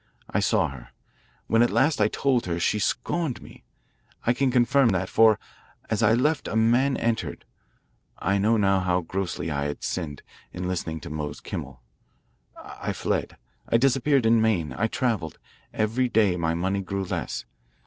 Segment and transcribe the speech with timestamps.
[0.31, 0.89] I saw her.
[1.45, 3.63] When at last I told her, she scorned me.
[4.25, 5.37] I can confirm that, for
[5.91, 7.45] as I left a man entered.
[8.17, 11.83] I now knew how grossly I had sinned, in listening to Mose Kimmel.
[12.57, 13.37] I fled.
[13.69, 14.73] I disappeared in Maine.
[14.75, 15.37] I travelled.
[15.71, 17.45] Every day my money grew less.